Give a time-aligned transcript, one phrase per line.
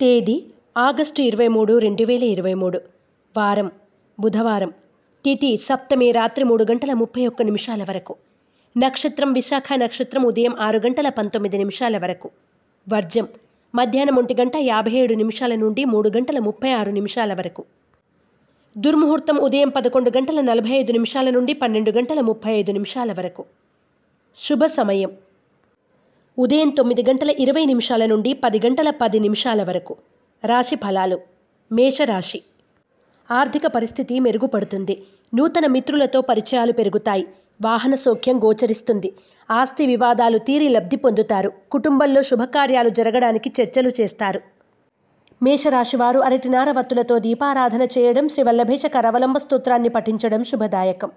[0.00, 0.44] తేదీ
[0.76, 2.80] ఆగస్టు ఇరవై మూడు రెండు వేల ఇరవై మూడు.
[3.36, 3.70] వారం
[4.20, 4.72] బుధవారం
[5.24, 8.16] తిథి సప్తమి రాత్రి మూడు గంటల ముప్పై ఒక్క నిమిషాల వరకు.
[8.76, 12.30] నక్షత్రం విశాఖ నక్షత్రం ఉదయం ఆరు గంటల పంతొమ్మిది నిమిషాల వరకు.
[12.92, 13.28] వర్జం
[13.74, 17.64] మధ్యాహ్నం ఒంటి గంట యాభై ఏడు నిమిషాల నుండి మూడు గంటల ముప్పై ఆరు నిమిషాల వరకు.
[18.78, 23.44] దుర్ముహూర్తం ఉదయం పదకొండు గంటల నలభై ఐదు నిమిషాల నుండి పన్నెండు గంటల ముప్పై ఐదు నిమిషాల వరకు.
[24.36, 25.10] శుభ సమయం
[26.38, 29.96] ఉదయం తొమ్మిది గంటల ఇరవై నిమిషాల నుండి పది గంటల పది నిమిషాల వరకు.
[30.44, 31.18] రాశి ఫలాలు.
[31.72, 32.42] మేషరాశి.
[33.30, 35.02] ఆర్థిక పరిస్థితి మెరుగుపడుతుంది.
[35.34, 37.26] నూతన మిత్రులతో పరిచయాలు పెరుగుతాయి.
[37.62, 39.12] వాహన సౌఖ్యం గోచరిస్తుంది.
[39.50, 41.52] ఆస్తి వివాదాలు తీరి లబ్ధి పొందుతారు.
[41.70, 44.40] కుటుంబంలో శుభకార్యాలు జరగడానికి చర్చలు చేస్తారు.
[45.42, 51.10] మేషరాశివారు అరటినార వత్తులతో దీపారాధన చేయడం శ్రీ వల్లభేశ కరవలంబ స్తోత్రాన్ని పఠించడం శుభదాయకం.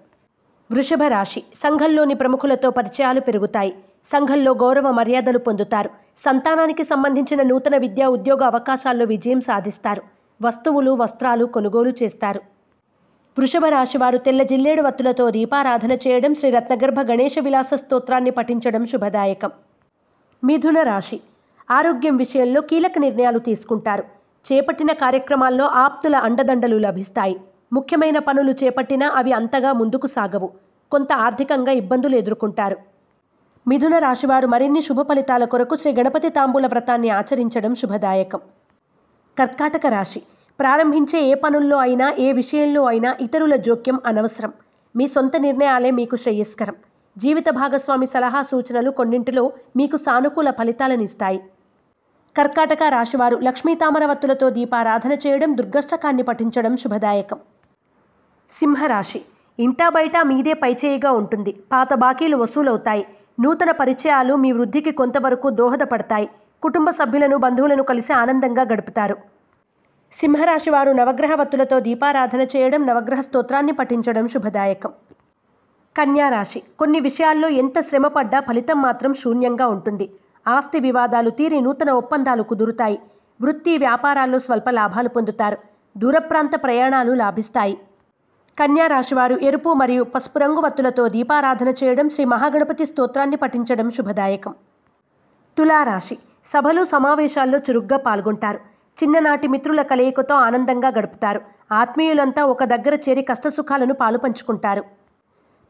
[0.70, 1.42] వృషభ రాశి.
[1.54, 3.72] సంఘంలోని ప్రముఖులతో పరిచయాలు పెరుగుతాయి.
[4.06, 5.90] సంఘంలో గౌరవ మర్యాదలు పొందుతారు.
[6.16, 10.02] సంతానానికి సంబంధించిన నూతన విద్యా ఉద్యోగ అవకాశాల్లో విజయం సాధిస్తారు.
[10.40, 12.40] వస్తువులు వస్త్రాలు కొనుగోలు చేస్తారు.
[13.38, 19.50] వృషభ రాశివారు తెల్ల జిల్లేడు వత్తులతో దీపారాధన చేయడం శ్రీ రత్నగర్భ గణేశ విలాస స్తోత్రాన్ని పఠించడం శుభదాయకం.
[20.44, 21.20] మిథున రాశి.
[21.70, 24.04] ఆరోగ్యం విషయంలో కీలక నిర్ణయాలు తీసుకుంటారు.
[24.44, 27.36] చేపట్టిన కార్యక్రమాల్లో ఆప్తుల అండదండలు లభిస్తాయి.
[27.72, 30.48] ముఖ్యమైన పనులు చేపట్టినా అవి అంతగా ముందుకు సాగవు.
[30.90, 32.76] కొంత ఆర్థికంగా ఇబ్బందులు ఎదుర్కొంటారు.
[33.68, 38.40] మిథున రాశివారు మరిన్ని శుభ ఫలితాల కొరకు శ్రీ గణపతి తాంబూల వ్రతాన్ని ఆచరించడం శుభదాయకం.
[39.38, 40.22] కర్కాటక రాశి.
[40.60, 44.52] ప్రారంభించే ఏ పనుల్లో అయినా ఏ విషయంలో అయినా ఇతరుల జోక్యం అనవసరం.
[44.96, 46.76] మీ సొంత నిర్ణయాలే మీకు శ్రేయస్కరం.
[47.18, 51.40] జీవిత భాగస్వామి సలహా సూచనలు కొన్నింటిలో మీకు సానుకూల ఫలితాలనిస్తాయి.
[52.36, 57.38] కర్కాటక రాశివారు లక్ష్మీ తామరవత్తులతో దీపారాధన చేయడం దుర్గష్టకాన్ని పఠించడం శుభదాయకం.
[58.50, 59.20] సింహరాశి.
[59.58, 61.52] ఇంటా బయట మీదే పైచేయిగా ఉంటుంది.
[61.72, 63.06] పాత బాకీలు వసూలవుతాయి.
[63.40, 66.28] నూతన పరిచయాలు మీ వృద్ధికి కొంతవరకు దోహదపడతాయి.
[66.62, 69.16] కుటుంబ సభ్యులను బంధువులను కలిసి ఆనందంగా గడుపుతారు.
[70.12, 74.92] సింహరాశి వారు నవగ్రహవత్తులతో దీపారాధన చేయడం నవగ్రహ స్తోత్రాన్ని పఠించడం శుభదాయకం.
[75.96, 80.10] కన్యారాశి కొన్ని విషయాల్లో ఎంత శ్రమపడ్డా ఫలితం మాత్రం శూన్యంగా ఉంటుంది.
[80.46, 82.98] ఆస్తి వివాదాలు తీరి నూతన ఒప్పందాలు కుదురుతాయి.
[83.40, 85.58] వృత్తి వ్యాపారాల్లో స్వల్ప లాభాలు పొందుతారు.
[85.96, 87.76] దూరప్రాంత ప్రయాణాలు లాభిస్తాయి.
[88.58, 94.54] కన్యా రాశివారు ఎరుపు మరియు పసుపు రంగు వత్తులతో దీపారాధన చేయడం శ్రీ మహాగణపతి స్తోత్రాన్ని పఠించడం శుభదాయకం.
[95.58, 96.18] తులారాశి.
[96.46, 98.60] సభలు సమావేశాల్లో చురుగ్గా పాల్గొంటారు.
[98.98, 101.40] చిన్ననాటి మిత్రుల కలయికతో ఆనందంగా గడుపుతారు.
[101.72, 104.84] ఆత్మీయులంతా ఒక దగ్గర చేరి కష్టసుఖాలను పాలు పంచుకుంటారు.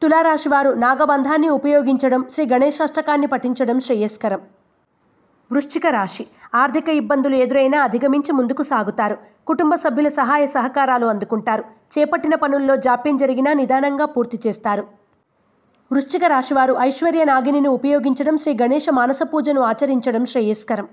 [0.03, 4.41] తులారాశివారు నాగబంధాన్ని ఉపయోగించడం శ్రీ గణేశాష్టకాన్ని పఠించడం శ్రేయస్కరం.
[5.53, 6.27] వృశ్చిక రాశి.
[6.55, 9.17] ఆర్థిక ఇబ్బందులు ఎదురైనా అధిగమించి ముందుకు సాగుతారు.
[9.47, 11.65] కుటుంబ సభ్యుల సహాయ సహకారాలు అందుకుంటారు.
[11.99, 14.87] చేపట్టిన పనుల్లో జాప్యం జరిగినా నిదానంగా పూర్తి చేస్తారు.
[15.93, 20.89] వృశ్చిక రాశివారు ఐశ్వర్య నాగిని ఉపయోగించడం శ్రీ గణేష మానస పూజను ఆచరించడం శ్రేయస్కరం.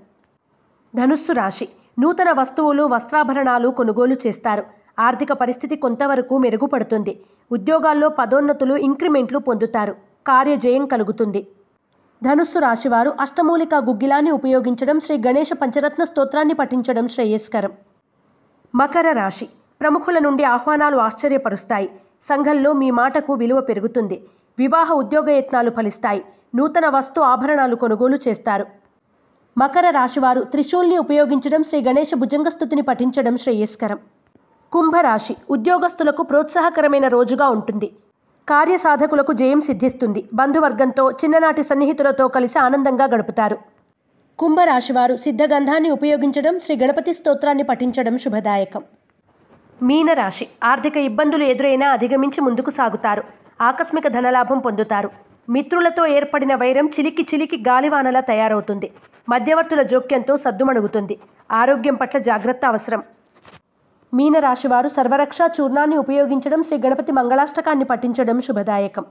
[0.94, 1.68] ధనుస్సు రాశి
[1.98, 4.64] నూతన వస్తువులు వస్త్రాభరణాలు కొనుగోలు చేస్తారు.
[4.98, 7.20] ఆర్థిక పరిస్థితి కొంతవరకు మెరుగుపడుతుంది.
[7.52, 9.94] ఉద్యోగాల్లో పదోన్నతులు ఇంక్రిమెంట్లు పొందుతారు.
[10.26, 11.48] కార్యజయం కలుగుతుంది.
[12.26, 17.72] ధనుస్సు రాశివారు అష్టమూలిక గుగ్గిలాన్ని ఉపయోగించడం శ్రీ గణేష పంచరత్న స్తోత్రాన్ని పఠించడం శ్రేయస్కరం.
[18.74, 19.46] మకర రాశి.
[19.80, 21.88] ప్రముఖుల నుండి ఆహ్వానాలు ఆశ్చర్యపరుస్తాయి.
[22.22, 24.16] సంఘంలో మీ మాటకు విలువ పెరుగుతుంది.
[24.58, 26.22] వివాహ ఉద్యోగ యత్నాలు ఫలిస్తాయి.
[26.54, 28.66] నూతన వస్తు ఆభరణాలు కొనుగోలు చేస్తారు.
[29.56, 33.98] మకర రాశివారు త్రిశూల్ని ఉపయోగించడం శ్రీ గణేష భుజంగస్థుతిని పఠించడం శ్రేయస్కరం.
[34.72, 35.36] కుంభరాశి.
[35.50, 37.88] ఉద్యోగస్తులకు ప్రోత్సాహకరమైన రోజుగా ఉంటుంది.
[38.48, 40.20] కార్యసాధకులకు జయం సిద్ధిస్తుంది.
[40.34, 43.56] బంధువర్గంతో చిన్ననాటి సన్నిహితులతో కలిసి ఆనందంగా గడుపుతారు.
[44.38, 48.82] కుంభరాశివారు సిద్ధగంధాన్ని ఉపయోగించడం శ్రీ గణపతి స్తోత్రాన్ని పఠించడం శుభదాయకం.
[49.82, 53.24] మీనరాశి ఆర్థిక ఇబ్బందులు ఎదురైనా అధిగమించి ముందుకు సాగుతారు.
[53.60, 55.10] ఆకస్మిక ధనలాభం పొందుతారు.
[55.48, 58.90] మిత్రులతో ఏర్పడిన వైరం చిలికి చిలికి గాలివానలా తయారవుతుంది.
[59.28, 61.14] మధ్యవర్తుల జోక్యంతో సద్దుమణుగుతుంది.
[61.52, 63.02] ఆరోగ్యం పట్ల జాగ్రత్త అవసరం.
[64.18, 69.04] మీనరాశివారు సర్వరక్ష చూర్ణాన్ని ఉపయోగించడం శ్రీ గణపతి మంగళాష్టకాన్ని పఠించడం శుభదాయకం.